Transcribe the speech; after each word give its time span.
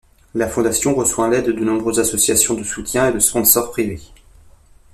La 0.33 0.47
Fondation 0.49 0.95
reçoit 0.95 1.29
l'aide 1.29 1.51
de 1.51 1.63
nombreuses 1.63 1.99
associations 1.99 2.55
de 2.55 2.63
soutien 2.63 3.09
et 3.09 3.13
de 3.13 3.19
sponsors 3.19 3.69
privés. 3.69 4.01